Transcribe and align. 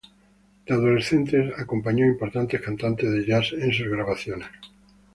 De 0.65 0.73
adolescente 0.73 1.53
acompañó 1.59 2.05
a 2.05 2.07
importantes 2.07 2.59
cantantes 2.59 3.11
de 3.11 3.23
jazz 3.23 3.53
en 3.53 3.71
sus 3.71 3.85
grabaciones. 3.87 4.49